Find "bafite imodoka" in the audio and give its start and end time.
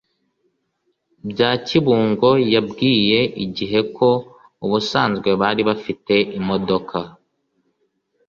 5.69-6.97